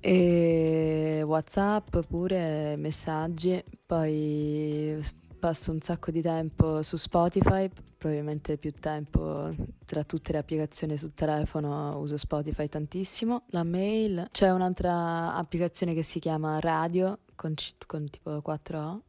e 0.00 1.22
Whatsapp 1.24 1.98
pure, 2.06 2.76
messaggi, 2.76 3.62
poi 3.84 4.98
passo 5.36 5.70
un 5.70 5.80
sacco 5.80 6.10
di 6.10 6.20
tempo 6.22 6.82
su 6.82 6.96
Spotify, 6.96 7.70
probabilmente 7.96 8.56
più 8.58 8.72
tempo 8.72 9.54
tra 9.84 10.04
tutte 10.04 10.32
le 10.32 10.38
applicazioni 10.38 10.96
sul 10.96 11.14
telefono 11.14 11.98
uso 11.98 12.16
Spotify 12.16 12.68
tantissimo, 12.68 13.44
la 13.48 13.64
mail, 13.64 14.28
c'è 14.32 14.50
un'altra 14.50 15.34
applicazione 15.34 15.94
che 15.94 16.02
si 16.02 16.18
chiama 16.18 16.58
Radio 16.60 17.20
con, 17.34 17.54
con 17.86 18.08
tipo 18.10 18.42
4O 18.44 19.00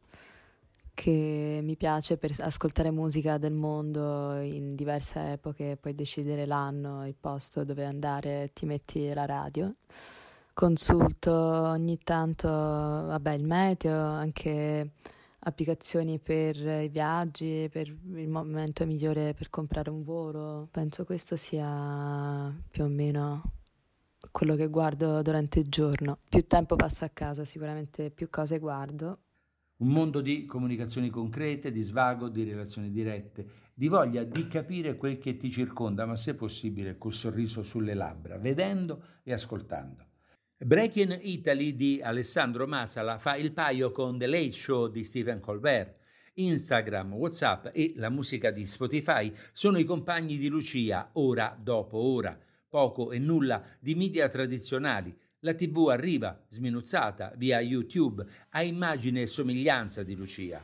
che 0.98 1.60
mi 1.62 1.76
piace 1.76 2.16
per 2.16 2.34
ascoltare 2.40 2.90
musica 2.90 3.38
del 3.38 3.52
mondo 3.52 4.40
in 4.40 4.74
diverse 4.74 5.30
epoche, 5.30 5.78
puoi 5.80 5.94
decidere 5.94 6.44
l'anno, 6.44 7.06
il 7.06 7.14
posto 7.14 7.62
dove 7.62 7.84
andare, 7.84 8.50
ti 8.52 8.66
metti 8.66 9.12
la 9.14 9.24
radio. 9.24 9.72
Consulto 10.52 11.32
ogni 11.32 11.98
tanto, 12.02 12.48
vabbè, 12.48 13.30
il 13.30 13.44
meteo, 13.44 13.96
anche 13.96 14.90
applicazioni 15.40 16.18
per 16.18 16.56
i 16.56 16.88
viaggi, 16.88 17.68
per 17.70 17.86
il 17.88 18.28
momento 18.28 18.86
migliore 18.86 19.34
per 19.34 19.50
comprare 19.50 19.90
un 19.90 20.02
volo. 20.02 20.68
Penso 20.70 21.04
questo 21.04 21.36
sia 21.36 22.54
più 22.70 22.84
o 22.84 22.88
meno 22.88 23.52
quello 24.30 24.56
che 24.56 24.68
guardo 24.68 25.22
durante 25.22 25.60
il 25.60 25.68
giorno. 25.68 26.18
Più 26.28 26.46
tempo 26.46 26.76
passo 26.76 27.04
a 27.04 27.10
casa, 27.10 27.44
sicuramente 27.44 28.10
più 28.10 28.28
cose 28.30 28.58
guardo 28.58 29.20
un 29.78 29.88
mondo 29.88 30.20
di 30.20 30.44
comunicazioni 30.44 31.08
concrete, 31.10 31.70
di 31.70 31.82
svago, 31.82 32.28
di 32.28 32.42
relazioni 32.44 32.90
dirette, 32.90 33.46
di 33.74 33.88
voglia 33.88 34.24
di 34.24 34.48
capire 34.48 34.96
quel 34.96 35.18
che 35.18 35.36
ti 35.36 35.50
circonda, 35.50 36.04
ma 36.04 36.16
se 36.16 36.34
possibile 36.34 36.98
col 36.98 37.12
sorriso 37.12 37.62
sulle 37.62 37.94
labbra, 37.94 38.38
vedendo 38.38 39.02
e 39.22 39.32
ascoltando. 39.32 40.06
Breaking 40.60 41.16
Italy 41.22 41.76
di 41.76 42.00
Alessandro 42.02 42.66
Masala 42.66 43.16
fa 43.18 43.36
il 43.36 43.52
paio 43.52 43.92
con 43.92 44.18
The 44.18 44.26
Late 44.26 44.50
Show 44.50 44.88
di 44.88 45.04
Stephen 45.04 45.38
Colbert. 45.38 46.00
Instagram, 46.34 47.14
WhatsApp 47.14 47.68
e 47.72 47.92
la 47.94 48.08
musica 48.08 48.50
di 48.50 48.66
Spotify 48.66 49.32
sono 49.52 49.78
i 49.78 49.84
compagni 49.84 50.36
di 50.36 50.48
Lucia 50.48 51.10
ora 51.12 51.56
dopo 51.56 51.98
ora. 51.98 52.36
Poco 52.68 53.12
e 53.12 53.20
nulla 53.20 53.62
di 53.78 53.94
media 53.94 54.28
tradizionali, 54.28 55.16
la 55.40 55.54
TV 55.54 55.90
arriva, 55.90 56.44
sminuzzata, 56.48 57.34
via 57.36 57.60
YouTube, 57.60 58.26
a 58.50 58.60
immagine 58.62 59.22
e 59.22 59.26
somiglianza 59.28 60.02
di 60.02 60.16
Lucia. 60.16 60.60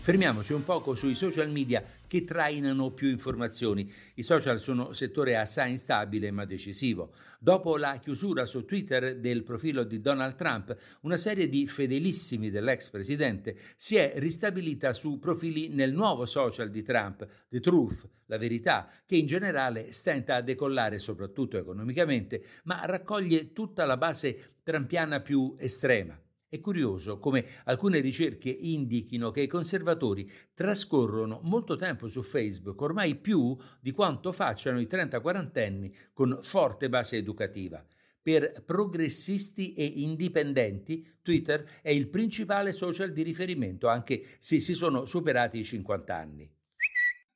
Fermiamoci 0.00 0.52
un 0.52 0.64
poco 0.64 0.94
sui 0.94 1.14
social 1.14 1.48
media 1.48 1.82
che 2.14 2.22
trainano 2.22 2.92
più 2.92 3.08
informazioni. 3.08 3.92
I 4.14 4.22
social 4.22 4.60
sono 4.60 4.92
settore 4.92 5.36
assai 5.36 5.72
instabile 5.72 6.30
ma 6.30 6.44
decisivo. 6.44 7.12
Dopo 7.40 7.76
la 7.76 7.98
chiusura 7.98 8.46
su 8.46 8.64
Twitter 8.64 9.18
del 9.18 9.42
profilo 9.42 9.82
di 9.82 10.00
Donald 10.00 10.36
Trump, 10.36 10.76
una 11.00 11.16
serie 11.16 11.48
di 11.48 11.66
fedelissimi 11.66 12.50
dell'ex 12.50 12.90
presidente 12.90 13.56
si 13.74 13.96
è 13.96 14.12
ristabilita 14.18 14.92
su 14.92 15.18
profili 15.18 15.70
nel 15.70 15.92
nuovo 15.92 16.24
social 16.24 16.70
di 16.70 16.84
Trump, 16.84 17.26
The 17.48 17.58
Truth, 17.58 18.08
la 18.26 18.38
verità, 18.38 18.88
che 19.04 19.16
in 19.16 19.26
generale 19.26 19.90
stenta 19.90 20.36
a 20.36 20.40
decollare 20.40 20.98
soprattutto 20.98 21.58
economicamente, 21.58 22.44
ma 22.62 22.84
raccoglie 22.84 23.52
tutta 23.52 23.84
la 23.86 23.96
base 23.96 24.58
trampiana 24.62 25.18
più 25.18 25.52
estrema. 25.58 26.16
È 26.54 26.60
curioso 26.60 27.18
come 27.18 27.46
alcune 27.64 27.98
ricerche 27.98 28.48
indichino 28.48 29.32
che 29.32 29.40
i 29.40 29.48
conservatori 29.48 30.30
trascorrono 30.54 31.40
molto 31.42 31.74
tempo 31.74 32.06
su 32.06 32.22
Facebook, 32.22 32.80
ormai 32.80 33.16
più 33.16 33.56
di 33.80 33.90
quanto 33.90 34.30
facciano 34.30 34.78
i 34.78 34.86
30-40 34.88 35.66
anni 35.66 35.92
con 36.12 36.38
forte 36.42 36.88
base 36.88 37.16
educativa. 37.16 37.84
Per 38.22 38.62
progressisti 38.64 39.72
e 39.72 39.84
indipendenti, 39.84 41.04
Twitter 41.22 41.68
è 41.82 41.90
il 41.90 42.06
principale 42.06 42.72
social 42.72 43.12
di 43.12 43.22
riferimento, 43.22 43.88
anche 43.88 44.22
se 44.38 44.60
si 44.60 44.74
sono 44.74 45.06
superati 45.06 45.58
i 45.58 45.64
50 45.64 46.16
anni. 46.16 46.48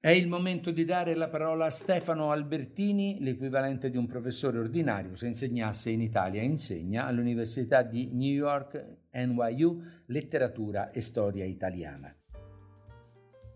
È 0.00 0.10
il 0.10 0.28
momento 0.28 0.70
di 0.70 0.84
dare 0.84 1.16
la 1.16 1.26
parola 1.26 1.64
a 1.66 1.70
Stefano 1.70 2.30
Albertini, 2.30 3.16
l'equivalente 3.18 3.90
di 3.90 3.96
un 3.96 4.06
professore 4.06 4.56
ordinario 4.56 5.16
se 5.16 5.26
insegnasse 5.26 5.90
in 5.90 6.00
Italia. 6.00 6.40
Insegna 6.40 7.04
all'Università 7.04 7.82
di 7.82 8.14
New 8.14 8.30
York, 8.30 9.07
NYU, 9.26 9.82
letteratura 10.06 10.90
e 10.90 11.00
storia 11.00 11.44
italiana. 11.44 12.14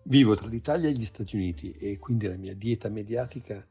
Vivo 0.04 0.35
tra 0.35 0.49
l'Italia 0.49 0.88
e 0.88 0.92
gli 0.92 1.04
Stati 1.04 1.37
Uniti 1.37 1.73
e 1.73 1.99
quindi 1.99 2.26
la 2.26 2.37
mia 2.37 2.54
dieta 2.54 2.88
mediatica 2.88 3.64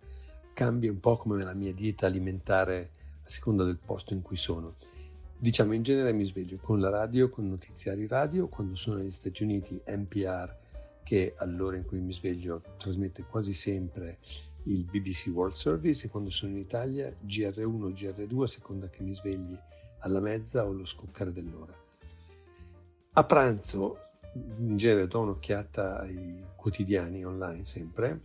cambia 0.54 0.92
un 0.92 1.00
po' 1.00 1.18
come 1.18 1.44
la 1.44 1.54
mia 1.54 1.74
dieta 1.74 2.06
alimentare 2.06 2.92
a 3.24 3.30
seconda 3.30 3.64
del 3.64 3.80
posto 3.84 4.14
in 4.14 4.22
cui 4.22 4.38
sono. 4.38 4.76
Diciamo 5.38 5.74
in 5.74 5.82
genere 5.82 6.14
mi 6.14 6.24
sveglio 6.24 6.58
con 6.62 6.80
la 6.80 6.90
radio, 6.90 7.30
con 7.30 7.50
notiziari 7.50 8.08
radio, 8.08 8.48
quando 8.48 8.76
sono 8.76 8.98
negli 8.98 9.12
Stati 9.12 9.44
Uniti 9.44 9.82
NPR 9.86 10.60
che 11.04 11.34
all'ora 11.38 11.76
in 11.76 11.86
cui 11.86 12.00
mi 12.00 12.14
sveglio 12.14 12.62
trasmette 12.78 13.24
quasi 13.24 13.54
sempre 13.54 14.20
il 14.64 14.86
BBC 14.86 15.28
World 15.34 15.56
Service 15.56 16.06
e 16.06 16.10
quando 16.10 16.30
sono 16.30 16.52
in 16.52 16.60
Italia 16.60 17.14
GR1 17.26 17.92
GR2 17.92 18.42
a 18.42 18.48
seconda 18.48 18.90
che 18.90 19.02
mi 19.02 19.14
svegli 19.14 19.58
alla 20.00 20.20
mezza 20.20 20.66
o 20.66 20.72
lo 20.72 20.86
scoccare 20.86 21.32
dell'ora. 21.32 21.81
A 23.14 23.26
pranzo 23.26 23.98
in 24.60 24.78
genere 24.78 25.06
do 25.06 25.20
un'occhiata 25.20 26.00
ai 26.00 26.46
quotidiani 26.56 27.26
online 27.26 27.66
sempre, 27.66 28.22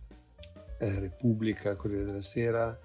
eh, 0.79 0.99
Repubblica, 0.99 1.75
Corriere 1.75 2.05
della 2.05 2.21
Sera, 2.21 2.79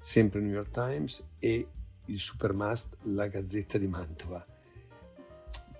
sempre 0.00 0.40
New 0.40 0.50
York 0.50 0.72
Times 0.72 1.24
e 1.38 1.68
il 2.06 2.18
supermust 2.18 2.96
La 3.02 3.28
Gazzetta 3.28 3.78
di 3.78 3.86
Mantova. 3.86 4.44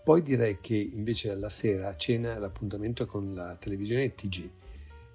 Poi 0.04 0.22
direi 0.22 0.60
che 0.60 0.76
invece 0.76 1.32
alla 1.32 1.50
sera 1.50 1.88
a 1.88 1.96
cena 1.96 2.38
l'appuntamento 2.38 3.04
con 3.06 3.34
la 3.34 3.56
televisione 3.56 4.14
TG. 4.14 4.48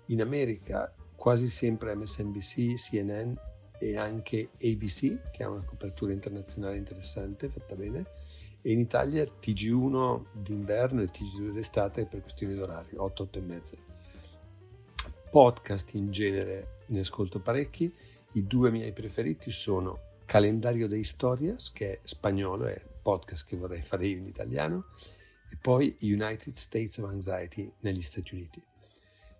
In 0.08 0.20
America 0.20 0.94
quasi 1.16 1.48
sempre 1.48 1.96
MSNBC, 1.96 2.74
CNN 2.74 3.34
e 3.80 3.98
anche 3.98 4.50
ABC, 4.62 5.32
che 5.32 5.42
ha 5.42 5.50
una 5.50 5.64
copertura 5.64 6.12
internazionale 6.12 6.76
interessante, 6.76 7.48
fatta 7.48 7.76
bene, 7.76 8.06
e 8.62 8.72
in 8.72 8.80
Italia 8.80 9.24
TG1 9.24 10.26
d'inverno 10.34 11.02
e 11.02 11.10
TG2 11.12 11.52
d'estate 11.52 12.06
per 12.06 12.22
questioni 12.22 12.56
d'orario, 12.56 13.04
8, 13.04 13.24
8 13.24 13.38
e 13.38 13.42
mezza. 13.42 13.78
Podcast 15.30 15.94
in 15.94 16.12
genere 16.12 16.84
ne 16.88 17.00
ascolto 17.00 17.40
parecchi, 17.40 17.94
i 18.34 18.46
due 18.46 18.72
miei 18.72 18.94
preferiti 18.94 19.52
sono 19.52 20.08
Calendario 20.26 20.88
dei 20.88 21.00
Historias, 21.00 21.72
che 21.72 21.94
è 21.94 22.00
spagnolo, 22.04 22.66
è 22.66 22.74
il 22.74 23.00
podcast 23.02 23.48
che 23.48 23.58
vorrei 23.58 23.82
fare 23.82 24.08
io 24.08 24.18
in 24.18 24.28
italiano, 24.28 24.86
e 25.52 25.58
poi 25.60 25.98
United 26.02 26.56
States 26.56 26.98
of 26.98 27.10
Anxiety 27.10 27.72
negli 27.80 28.02
Stati 28.02 28.36
Uniti. 28.36 28.64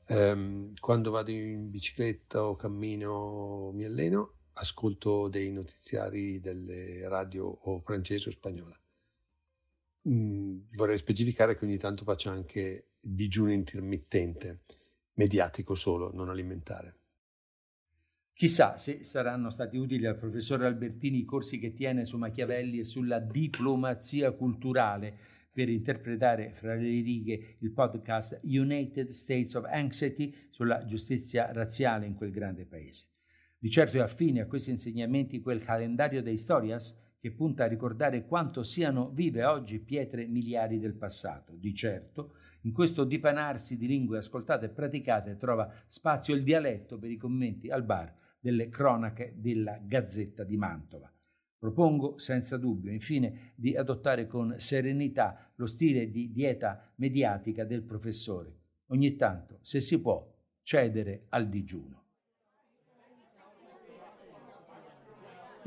Um, 0.08 0.74
quando 0.80 1.12
vado 1.12 1.30
in 1.30 1.70
bicicletta 1.70 2.44
o 2.44 2.56
cammino 2.56 3.72
mi 3.72 3.84
alleno, 3.84 4.34
ascolto 4.54 5.28
dei 5.28 5.52
notiziari 5.52 6.40
delle 6.40 7.08
radio 7.08 7.46
o 7.46 7.80
francese 7.82 8.30
o 8.30 8.32
spagnola. 8.32 8.76
Mm, 10.08 10.60
vorrei 10.74 10.98
specificare 10.98 11.58
che 11.58 11.66
ogni 11.66 11.78
tanto 11.78 12.04
faccio 12.04 12.30
anche 12.30 12.92
digiuno 13.02 13.52
intermittente, 13.52 14.62
mediatico 15.16 15.76
solo, 15.76 16.12
non 16.14 16.30
alimentare. 16.30 16.96
Chissà 18.34 18.78
se 18.78 19.04
saranno 19.04 19.50
stati 19.50 19.76
utili 19.76 20.06
al 20.06 20.18
professor 20.18 20.64
Albertini 20.64 21.20
i 21.20 21.26
corsi 21.26 21.60
che 21.60 21.74
tiene 21.74 22.06
su 22.06 22.18
Machiavelli 22.18 22.80
e 22.80 22.86
sulla 22.86 23.20
diplomazia 23.20 24.32
culturale 24.32 25.18
per 25.52 25.68
interpretare 25.68 26.54
fra 26.54 26.74
le 26.76 27.02
righe 27.02 27.58
il 27.60 27.72
podcast 27.72 28.40
United 28.44 29.10
States 29.10 29.56
of 29.56 29.66
Anxiety 29.66 30.34
sulla 30.52 30.86
giustizia 30.86 31.52
razziale 31.52 32.06
in 32.06 32.14
quel 32.14 32.32
grande 32.32 32.66
paese. 32.66 33.08
Di 33.58 33.70
certo 33.70 33.98
è 33.98 34.00
affine 34.00 34.40
a 34.40 34.48
questi 34.48 34.70
insegnamenti 34.70 35.42
quel 35.42 35.62
calendario 35.62 36.22
dei 36.22 36.36
Historias 36.36 36.98
che 37.20 37.32
punta 37.32 37.66
a 37.66 37.68
ricordare 37.68 38.26
quanto 38.26 38.64
siano 38.64 39.10
vive 39.10 39.44
oggi 39.44 39.80
pietre 39.80 40.26
miliari 40.26 40.80
del 40.80 40.96
passato. 40.96 41.54
Di 41.56 41.74
certo, 41.74 42.36
in 42.62 42.72
questo 42.72 43.04
dipanarsi 43.04 43.78
di 43.78 43.88
lingue 43.88 44.18
ascoltate 44.18 44.68
e 44.68 44.70
praticate 44.70 45.36
trova 45.36 45.70
spazio 45.86 46.34
il 46.34 46.44
dialetto 46.44 46.98
per 46.98 47.12
i 47.12 47.18
commenti 47.18 47.70
al 47.70 47.84
bar 47.84 48.16
delle 48.40 48.70
cronache 48.70 49.34
della 49.36 49.80
Gazzetta 49.84 50.44
di 50.44 50.56
Mantova. 50.56 51.12
Propongo 51.58 52.18
senza 52.18 52.58
dubbio, 52.58 52.90
infine, 52.90 53.52
di 53.56 53.76
adottare 53.76 54.28
con 54.28 54.56
serenità 54.58 55.52
lo 55.56 55.66
stile 55.66 56.10
di 56.10 56.32
dieta 56.32 56.90
mediatica 56.96 57.66
del 57.66 57.84
professore. 57.84 58.56
Ogni 58.88 59.18
tanto, 59.18 59.60
se 59.62 59.82
si 59.82 60.00
può, 60.00 60.26
cedere 60.64 61.26
al 61.30 61.50
digiuno. 61.50 61.99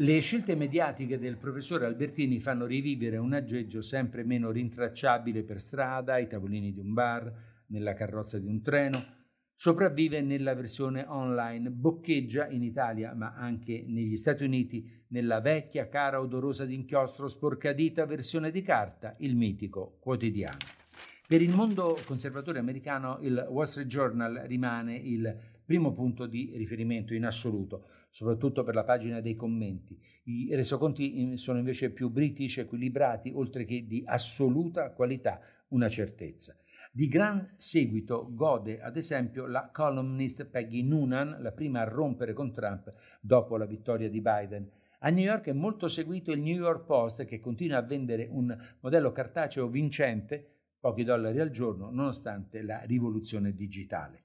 Le 0.03 0.19
scelte 0.19 0.57
mediatiche 0.57 1.17
del 1.17 1.37
professore 1.37 1.87
Albertini 1.87 2.41
fanno 2.41 2.67
rivivere 2.67 3.19
un 3.19 3.35
aggeggio 3.35 3.83
sempre 3.83 4.25
meno 4.25 4.51
rintracciabile 4.51 5.45
per 5.45 5.61
strada, 5.61 6.15
ai 6.15 6.27
tavolini 6.27 6.73
di 6.73 6.81
un 6.81 6.93
bar, 6.93 7.33
nella 7.67 7.95
carrozza 7.95 8.41
di 8.41 8.49
un 8.49 8.61
treno, 8.63 9.01
sopravvive 9.55 10.21
nella 10.21 10.55
versione 10.55 11.05
online, 11.07 11.71
boccheggia 11.71 12.49
in 12.49 12.65
Italia 12.65 13.15
ma 13.15 13.35
anche 13.37 13.85
negli 13.87 14.17
Stati 14.17 14.43
Uniti 14.43 15.05
nella 15.11 15.39
vecchia, 15.39 15.89
cara, 15.89 16.21
odorosa 16.21 16.65
d'inchiostro, 16.65 17.29
sporcadita 17.29 18.05
versione 18.05 18.51
di 18.51 18.63
carta, 18.63 19.15
il 19.21 19.37
mitico 19.37 19.99
quotidiano. 20.01 20.59
Per 21.29 21.41
il 21.41 21.55
mondo 21.55 21.97
conservatore 22.05 22.59
americano 22.59 23.19
il 23.21 23.47
Wall 23.49 23.67
Street 23.67 23.87
Journal 23.87 24.43
rimane 24.47 24.97
il 24.97 25.33
primo 25.73 25.95
punto 25.95 26.27
di 26.27 26.53
riferimento 26.55 27.15
in 27.15 27.25
assoluto, 27.25 27.87
soprattutto 28.11 28.63
per 28.63 28.75
la 28.75 28.85
pagina 28.85 29.23
dei 29.23 29.35
commenti. 29.35 29.99
I 30.25 30.55
resoconti 30.55 31.39
sono 31.39 31.61
invece 31.61 31.91
più 31.91 32.11
british, 32.11 32.59
equilibrati, 32.59 33.33
oltre 33.35 33.65
che 33.65 33.87
di 33.87 34.03
assoluta 34.05 34.91
qualità, 34.91 35.41
una 35.69 35.89
certezza. 35.89 36.55
Di 36.93 37.09
gran 37.09 37.55
seguito 37.57 38.29
gode 38.35 38.83
ad 38.83 38.99
esempio 38.99 39.47
la 39.47 39.71
columnist 39.73 40.45
Peggy 40.45 40.83
Noonan, 40.83 41.39
la 41.41 41.53
prima 41.53 41.81
a 41.81 41.85
rompere 41.85 42.35
con 42.35 42.53
Trump 42.53 42.93
dopo 43.23 43.57
la 43.57 43.65
vittoria 43.65 44.11
di 44.11 44.21
Biden. 44.21 44.71
A 44.99 45.09
New 45.09 45.25
York 45.25 45.47
è 45.47 45.53
molto 45.55 45.89
seguito 45.89 46.33
il 46.33 46.43
New 46.43 46.55
York 46.55 46.85
Post 46.85 47.25
che 47.25 47.41
continua 47.41 47.79
a 47.79 47.83
vendere 47.83 48.29
un 48.31 48.55
modello 48.81 49.11
cartaceo 49.11 49.69
vincente, 49.69 50.47
pochi 50.79 51.03
dollari 51.03 51.41
al 51.41 51.49
giorno, 51.49 51.91
nonostante 51.91 52.61
la 52.61 52.83
rivoluzione 52.83 53.55
digitale. 53.55 54.25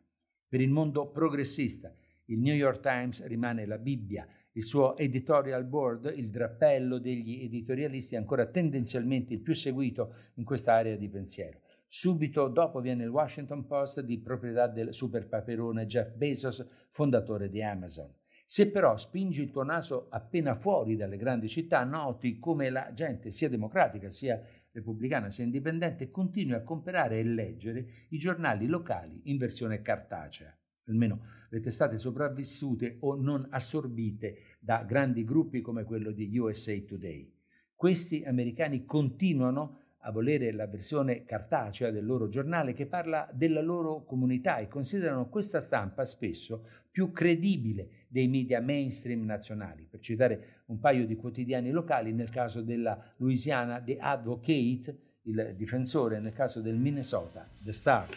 Per 0.50 0.62
il 0.62 0.70
mondo 0.70 1.10
progressista, 1.12 1.94
il 2.26 2.40
New 2.40 2.56
York 2.56 2.80
Times 2.80 3.26
rimane 3.26 3.66
la 3.66 3.78
Bibbia, 3.78 4.26
il 4.54 4.64
suo 4.64 4.96
editorial 4.96 5.66
board, 5.66 6.14
il 6.16 6.30
drappello 6.30 7.00
degli 7.00 7.44
editorialisti, 7.44 8.16
è 8.16 8.18
ancora 8.18 8.46
tendenzialmente 8.46 9.34
il 9.34 9.42
più 9.42 9.54
seguito 9.54 10.14
in 10.36 10.46
questa 10.46 10.74
area 10.74 10.96
di 10.96 11.10
pensiero. 11.10 11.60
Subito 11.90 12.48
dopo 12.48 12.80
viene 12.80 13.04
il 13.04 13.10
Washington 13.10 13.66
Post 13.66 14.02
di 14.02 14.20
proprietà 14.20 14.68
del 14.68 14.94
super 14.94 15.28
paperone 15.28 15.86
Jeff 15.86 16.14
Bezos, 16.14 16.66
fondatore 16.92 17.50
di 17.50 17.62
Amazon. 17.62 18.10
Se 18.46 18.72
però 18.72 18.96
spingi 18.96 19.42
il 19.42 19.52
tuo 19.52 19.64
naso 19.64 20.08
appena 20.10 20.56
fuori 20.56 20.96
dalle 20.96 21.18
grandi 21.18 21.50
città, 21.50 21.84
noti 21.84 22.40
come 22.40 22.70
la 22.70 22.94
gente, 22.94 23.32
sia 23.32 23.50
democratica 23.50 24.10
sia 24.10 24.42
repubblicana 24.78 25.32
sia 25.32 25.44
indipendente, 25.44 26.12
continui 26.12 26.54
a 26.54 26.62
comprare 26.62 27.20
e 27.20 27.24
leggere 27.24 27.88
i 28.10 28.20
giornali 28.20 28.68
locali 28.68 29.22
in 29.24 29.38
versione 29.38 29.82
cartacea, 29.82 30.56
almeno 30.86 31.22
le 31.50 31.60
testate 31.60 31.98
sopravvissute 31.98 32.98
o 33.00 33.16
non 33.16 33.48
assorbite 33.50 34.58
da 34.60 34.84
grandi 34.84 35.24
gruppi 35.24 35.62
come 35.62 35.84
quello 35.84 36.12
di 36.12 36.38
USA 36.38 36.80
Today. 36.80 37.34
Questi 37.74 38.24
americani 38.24 38.86
continuano 38.86 39.86
a 40.08 40.12
volere 40.12 40.54
la 40.54 40.68
versione 40.68 41.26
cartacea 41.26 41.92
del 41.92 42.06
loro 42.06 42.30
giornale 42.30 42.72
che 42.72 42.88
parla 42.88 43.30
della 43.34 43.62
loro 43.62 44.06
comunità 44.06 44.58
e 44.58 44.70
considerano 44.70 45.28
questa 45.28 45.60
stampa 45.60 46.06
spesso 46.06 46.66
più 46.90 47.12
credibile 47.12 48.06
dei 48.08 48.30
media 48.30 48.62
mainstream 48.62 49.26
nazionali. 49.26 49.86
Per 49.90 50.00
citare 50.00 50.64
un 50.68 50.80
paio 50.80 51.06
di 51.06 51.18
quotidiani 51.18 51.72
locali, 51.72 52.14
nel 52.14 52.30
caso 52.30 52.62
della 52.62 52.98
Louisiana 53.18 53.82
The 53.82 53.98
Advocate, 53.98 54.98
il 55.24 55.54
difensore, 55.58 56.20
nel 56.20 56.34
caso 56.34 56.62
del 56.62 56.78
Minnesota 56.78 57.48
The 57.62 57.74
Star. 57.74 58.08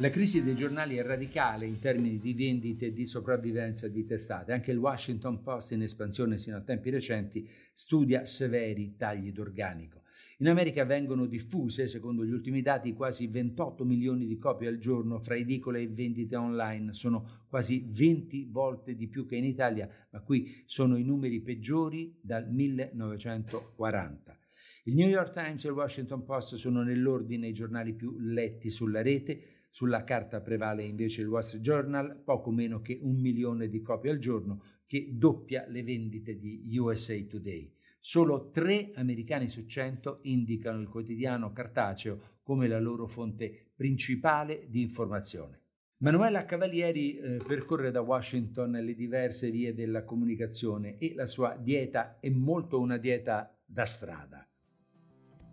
La 0.00 0.10
crisi 0.10 0.44
dei 0.44 0.54
giornali 0.54 0.94
è 0.94 1.02
radicale 1.02 1.66
in 1.66 1.80
termini 1.80 2.20
di 2.20 2.32
vendite 2.32 2.86
e 2.86 2.92
di 2.92 3.04
sopravvivenza 3.04 3.88
di 3.88 4.04
testate. 4.04 4.52
Anche 4.52 4.70
il 4.70 4.78
Washington 4.78 5.42
Post, 5.42 5.72
in 5.72 5.82
espansione 5.82 6.38
sino 6.38 6.56
a 6.56 6.60
tempi 6.60 6.90
recenti, 6.90 7.50
studia 7.72 8.24
severi 8.24 8.94
tagli 8.96 9.32
d'organico. 9.32 10.02
In 10.38 10.46
America 10.46 10.84
vengono 10.84 11.26
diffuse, 11.26 11.88
secondo 11.88 12.24
gli 12.24 12.30
ultimi 12.30 12.62
dati, 12.62 12.92
quasi 12.92 13.26
28 13.26 13.84
milioni 13.84 14.28
di 14.28 14.38
copie 14.38 14.68
al 14.68 14.78
giorno 14.78 15.18
fra 15.18 15.34
edicole 15.34 15.80
e 15.80 15.88
vendite 15.88 16.36
online. 16.36 16.92
Sono 16.92 17.46
quasi 17.48 17.84
20 17.90 18.46
volte 18.52 18.94
di 18.94 19.08
più 19.08 19.26
che 19.26 19.34
in 19.34 19.46
Italia, 19.46 19.90
ma 20.10 20.20
qui 20.20 20.62
sono 20.64 20.96
i 20.96 21.02
numeri 21.02 21.40
peggiori 21.40 22.16
dal 22.20 22.48
1940. 22.48 24.38
Il 24.84 24.94
New 24.94 25.08
York 25.08 25.32
Times 25.32 25.64
e 25.64 25.68
il 25.68 25.74
Washington 25.74 26.24
Post 26.24 26.54
sono 26.54 26.84
nell'ordine 26.84 27.48
i 27.48 27.52
giornali 27.52 27.94
più 27.94 28.16
letti 28.16 28.70
sulla 28.70 29.02
rete 29.02 29.57
sulla 29.70 30.04
carta 30.04 30.40
prevale 30.40 30.84
invece 30.84 31.22
il 31.22 31.28
Wall 31.28 31.42
Street 31.42 31.62
Journal, 31.62 32.20
poco 32.24 32.50
meno 32.50 32.80
che 32.80 32.98
un 33.00 33.20
milione 33.20 33.68
di 33.68 33.80
copie 33.80 34.10
al 34.10 34.18
giorno, 34.18 34.62
che 34.86 35.10
doppia 35.12 35.66
le 35.68 35.82
vendite 35.82 36.38
di 36.38 36.76
USA 36.78 37.14
Today. 37.24 37.72
Solo 38.00 38.50
tre 38.50 38.90
americani 38.94 39.48
su 39.48 39.66
cento 39.66 40.20
indicano 40.22 40.80
il 40.80 40.88
quotidiano 40.88 41.52
cartaceo 41.52 42.36
come 42.42 42.68
la 42.68 42.80
loro 42.80 43.06
fonte 43.06 43.72
principale 43.74 44.66
di 44.68 44.80
informazione. 44.80 45.60
Manuela 45.98 46.44
Cavalieri 46.44 47.18
eh, 47.18 47.36
percorre 47.44 47.90
da 47.90 48.00
Washington 48.00 48.70
le 48.70 48.94
diverse 48.94 49.50
vie 49.50 49.74
della 49.74 50.04
comunicazione 50.04 50.96
e 50.96 51.12
la 51.14 51.26
sua 51.26 51.56
dieta 51.56 52.18
è 52.20 52.30
molto 52.30 52.78
una 52.78 52.96
dieta 52.96 53.52
da 53.64 53.84
strada. 53.84 54.47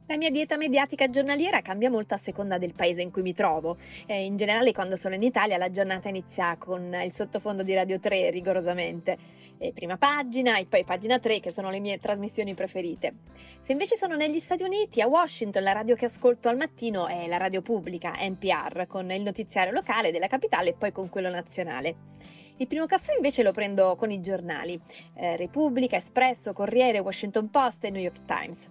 La 0.08 0.18
mia 0.18 0.30
dieta 0.30 0.56
mediatica 0.56 1.10
giornaliera 1.10 1.62
cambia 1.62 1.89
molto 1.89 2.13
a 2.13 2.18
seconda 2.18 2.60
del 2.60 2.76
paese 2.76 3.02
in 3.02 3.10
cui 3.10 3.24
mi 3.24 3.34
trovo. 3.34 3.76
Eh, 4.06 4.26
in 4.26 4.38
generale, 4.38 4.72
quando 4.72 4.98
sono 4.98 5.15
in 5.15 5.24
Italia, 5.24 5.58
la 5.58 5.72
giornata 5.72 6.10
inizia 6.10 6.56
con 6.58 6.96
il 7.04 7.12
sottofondo 7.12 7.63
di 7.63 7.74
Radio 7.74 8.00
3 8.00 8.30
rigorosamente. 8.30 9.18
E 9.58 9.72
prima 9.74 9.98
pagina 9.98 10.60
e 10.60 10.68
poi 10.68 10.84
pagina 10.84 11.18
3, 11.18 11.39
che 11.39 11.50
sono 11.50 11.72
le 11.72 11.80
mie 11.80 11.98
trasmissioni 11.98 12.54
preferite. 12.54 13.13
Se 13.62 13.72
invece 13.72 13.96
sono 13.96 14.15
negli 14.15 14.39
Stati 14.39 14.62
Uniti, 14.62 15.02
a 15.02 15.08
Washington, 15.08 15.63
la 15.63 15.72
radio 15.72 15.96
che 15.96 16.06
ascolto 16.06 16.50
al 16.50 16.58
mattino 16.58 17.08
è 17.08 17.26
la 17.26 17.38
radio 17.38 17.63
pubblica, 17.63 18.13
NPR, 18.20 18.86
con 18.86 19.10
il 19.10 19.24
notiziario 19.24 19.74
locale 19.74 20.12
della 20.12 20.28
capitale 20.28 20.70
e 20.70 20.74
poi 20.74 20.91
con 20.91 21.10
quello 21.10 21.32
nazionale. 21.32 21.96
Il 22.58 22.68
primo 22.68 22.86
caffè 22.86 23.15
invece 23.15 23.41
lo 23.41 23.52
prendo 23.52 23.96
con 23.96 24.12
i 24.12 24.22
giornali, 24.22 24.80
eh, 25.15 25.36
Repubblica, 25.36 25.96
Espresso, 25.96 26.54
Corriere, 26.54 27.00
Washington 27.00 27.50
Post 27.50 27.86
e 27.86 27.89
New 27.89 28.02
York 28.02 28.24
Times. 28.26 28.70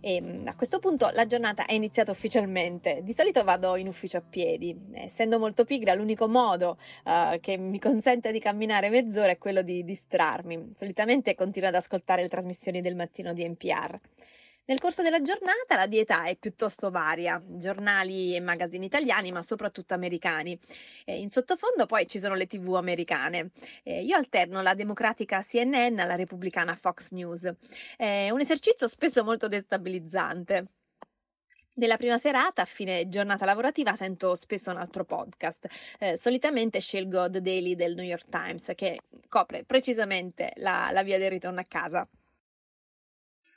E 0.00 0.16
ehm, 0.16 0.42
a 0.46 0.54
questo 0.54 0.78
punto 0.78 1.10
la 1.12 1.26
giornata 1.26 1.66
è 1.66 1.74
iniziata 1.74 2.10
ufficialmente. 2.10 3.00
Di 3.02 3.12
solito 3.12 3.44
vado 3.44 3.76
in 3.76 3.88
ufficio 3.88 4.18
a 4.18 4.22
piedi, 4.22 4.76
essendo 4.94 5.38
molto 5.38 5.64
pigra, 5.64 5.94
l'unico 5.94 6.28
modo 6.28 6.78
uh, 7.04 7.38
che 7.40 7.56
mi 7.56 7.78
consente 7.78 8.32
di 8.32 8.40
camminare 8.40 8.90
mezz'ora 8.90 9.30
è 9.30 9.38
quello 9.38 9.62
di 9.62 9.84
distrarmi. 9.84 10.72
Solitamente 10.74 11.34
continuo 11.34 11.68
ad 11.68 11.74
ascoltare 11.74 12.22
le 12.22 12.28
trasmissioni 12.28 12.80
del 12.80 12.96
mattino 12.96 13.32
di 13.32 13.46
NPR. 13.48 13.98
Nel 14.70 14.78
corso 14.78 15.02
della 15.02 15.20
giornata 15.20 15.74
la 15.74 15.88
dieta 15.88 16.26
è 16.26 16.36
piuttosto 16.36 16.92
varia, 16.92 17.42
giornali 17.44 18.36
e 18.36 18.40
magazzini 18.40 18.86
italiani, 18.86 19.32
ma 19.32 19.42
soprattutto 19.42 19.94
americani. 19.94 20.56
E 21.04 21.18
in 21.18 21.28
sottofondo 21.28 21.86
poi 21.86 22.06
ci 22.06 22.20
sono 22.20 22.36
le 22.36 22.46
tv 22.46 22.74
americane. 22.74 23.50
E 23.82 24.04
io 24.04 24.16
alterno 24.16 24.62
la 24.62 24.74
democratica 24.74 25.42
CNN 25.42 25.98
alla 25.98 26.14
repubblicana 26.14 26.76
Fox 26.76 27.10
News. 27.10 27.52
È 27.96 28.30
un 28.30 28.38
esercizio 28.38 28.86
spesso 28.86 29.24
molto 29.24 29.48
destabilizzante. 29.48 30.66
Nella 31.74 31.96
prima 31.96 32.16
serata, 32.16 32.62
a 32.62 32.64
fine 32.64 33.08
giornata 33.08 33.44
lavorativa, 33.44 33.96
sento 33.96 34.36
spesso 34.36 34.70
un 34.70 34.76
altro 34.76 35.04
podcast. 35.04 35.66
Eh, 35.98 36.16
solitamente 36.16 36.78
scelgo 36.78 37.28
The 37.28 37.40
Daily 37.40 37.74
del 37.74 37.96
New 37.96 38.04
York 38.04 38.28
Times, 38.28 38.70
che 38.76 39.00
copre 39.28 39.64
precisamente 39.64 40.52
la, 40.58 40.90
la 40.92 41.02
via 41.02 41.18
del 41.18 41.30
ritorno 41.30 41.58
a 41.58 41.64
casa. 41.66 42.08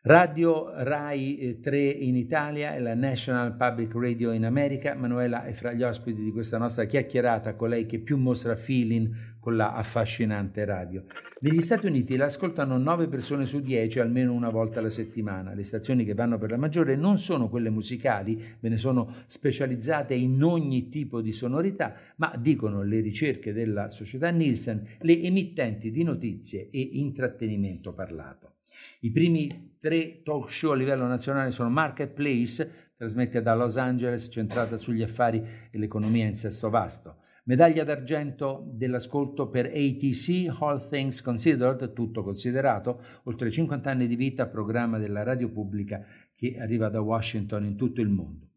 Radio 0.05 0.69
Rai 0.83 1.59
3 1.61 1.77
eh, 1.77 1.89
in 1.89 2.17
Italia 2.17 2.75
e 2.75 2.81
la 2.81 2.93
National 2.93 3.55
Public 3.55 3.93
Radio 3.93 4.33
in 4.33 4.43
America. 4.43 4.95
Manuela 4.95 5.45
è 5.45 5.53
fra 5.53 5.71
gli 5.71 5.81
ospiti 5.81 6.21
di 6.21 6.33
questa 6.33 6.57
nostra 6.57 6.83
chiacchierata, 6.83 7.55
colei 7.55 7.85
che 7.85 7.99
più 7.99 8.17
mostra 8.17 8.53
feeling 8.57 9.09
con 9.39 9.55
la 9.55 9.71
affascinante 9.71 10.65
radio. 10.65 11.05
Negli 11.39 11.61
Stati 11.61 11.85
Uniti 11.85 12.17
l'ascoltano 12.17 12.77
9 12.77 13.07
persone 13.07 13.45
su 13.45 13.61
10 13.61 14.01
almeno 14.01 14.33
una 14.33 14.49
volta 14.49 14.79
alla 14.79 14.89
settimana. 14.89 15.53
Le 15.53 15.63
stazioni 15.63 16.03
che 16.03 16.13
vanno 16.13 16.37
per 16.37 16.49
la 16.49 16.57
maggiore 16.57 16.97
non 16.97 17.17
sono 17.17 17.47
quelle 17.47 17.69
musicali, 17.69 18.43
ve 18.59 18.67
ne 18.67 18.75
sono 18.75 19.09
specializzate 19.25 20.13
in 20.13 20.43
ogni 20.43 20.89
tipo 20.89 21.21
di 21.21 21.31
sonorità, 21.31 21.95
ma 22.17 22.33
dicono 22.37 22.83
le 22.83 22.99
ricerche 22.99 23.53
della 23.53 23.87
società 23.87 24.29
Nielsen, 24.31 24.85
le 24.99 25.21
emittenti 25.21 25.91
di 25.91 26.03
notizie 26.03 26.67
e 26.69 26.89
intrattenimento 26.91 27.93
parlato. 27.93 28.55
I 29.01 29.11
primi 29.11 29.77
tre 29.79 30.21
talk 30.23 30.49
show 30.49 30.71
a 30.71 30.75
livello 30.75 31.05
nazionale 31.07 31.51
sono 31.51 31.69
Marketplace, 31.69 32.93
trasmette 32.95 33.41
da 33.41 33.53
Los 33.55 33.77
Angeles, 33.77 34.29
centrata 34.31 34.77
sugli 34.77 35.01
affari 35.01 35.43
e 35.69 35.77
l'economia 35.77 36.25
in 36.25 36.35
sesto 36.35 36.69
vasto. 36.69 37.17
Medaglia 37.45 37.83
d'argento 37.83 38.69
dell'ascolto 38.71 39.49
per 39.49 39.65
ATC, 39.65 40.55
All 40.59 40.87
Things 40.87 41.21
Considered, 41.21 41.91
tutto 41.91 42.23
considerato, 42.23 43.03
oltre 43.23 43.51
50 43.51 43.89
anni 43.89 44.07
di 44.07 44.15
vita, 44.15 44.47
programma 44.47 44.97
della 44.97 45.23
radio 45.23 45.51
pubblica 45.51 46.05
che 46.33 46.55
arriva 46.57 46.87
da 46.87 47.01
Washington 47.01 47.65
in 47.65 47.75
tutto 47.75 47.99
il 47.99 48.07
mondo. 48.07 48.51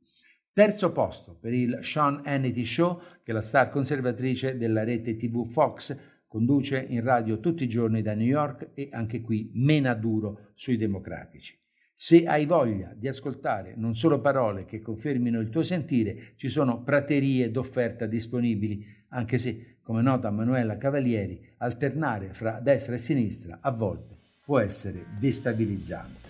Terzo 0.52 0.92
posto 0.92 1.36
per 1.38 1.52
il 1.52 1.80
Sean 1.82 2.22
Hannity 2.24 2.64
Show, 2.64 2.98
che 3.24 3.32
è 3.32 3.34
la 3.34 3.42
star 3.42 3.70
conservatrice 3.70 4.56
della 4.56 4.84
rete 4.84 5.16
TV 5.16 5.44
Fox, 5.44 5.94
Conduce 6.36 6.84
in 6.90 7.02
radio 7.02 7.40
tutti 7.40 7.64
i 7.64 7.66
giorni 7.66 8.02
da 8.02 8.12
New 8.12 8.26
York 8.26 8.72
e 8.74 8.90
anche 8.92 9.22
qui 9.22 9.52
mena 9.54 9.94
duro 9.94 10.50
sui 10.52 10.76
democratici. 10.76 11.58
Se 11.94 12.26
hai 12.26 12.44
voglia 12.44 12.92
di 12.94 13.08
ascoltare 13.08 13.72
non 13.74 13.94
solo 13.94 14.20
parole 14.20 14.66
che 14.66 14.82
confermino 14.82 15.40
il 15.40 15.48
tuo 15.48 15.62
sentire, 15.62 16.34
ci 16.36 16.50
sono 16.50 16.82
praterie 16.82 17.50
d'offerta 17.50 18.04
disponibili, 18.04 18.84
anche 19.08 19.38
se, 19.38 19.78
come 19.80 20.02
nota 20.02 20.28
Manuela 20.30 20.76
Cavalieri, 20.76 21.40
alternare 21.56 22.34
fra 22.34 22.60
destra 22.60 22.96
e 22.96 22.98
sinistra 22.98 23.60
a 23.62 23.70
volte 23.70 24.18
può 24.44 24.58
essere 24.58 25.06
destabilizzante. 25.18 26.28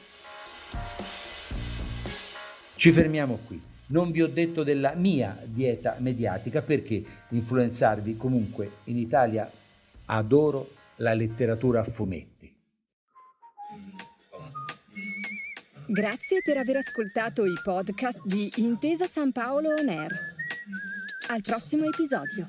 Ci 2.77 2.93
fermiamo 2.93 3.41
qui. 3.45 3.61
Non 3.89 4.13
vi 4.13 4.23
ho 4.23 4.29
detto 4.29 4.63
della 4.63 4.95
mia 4.95 5.37
dieta 5.45 5.97
mediatica 5.99 6.63
perché 6.63 7.03
influenzarvi 7.31 8.17
comunque 8.17 8.71
in 8.85 8.99
Italia 8.99 9.51
Adoro 10.07 10.71
la 10.97 11.15
letteratura 11.15 11.81
a 11.81 11.85
fumetti. 11.85 12.55
Grazie 15.89 16.43
per 16.43 16.57
aver 16.57 16.77
ascoltato 16.77 17.45
i 17.45 17.55
podcast 17.63 18.21
di 18.25 18.51
Intesa 18.57 19.07
San 19.07 19.33
Paolo 19.33 19.71
On 19.71 19.89
Air. 19.89 20.13
Al 21.29 21.43
prossimo 21.43 21.87
episodio. 21.87 22.47